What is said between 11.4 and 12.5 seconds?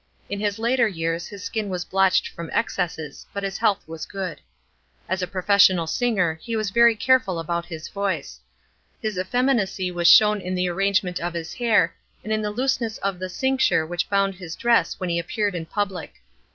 hair, and in the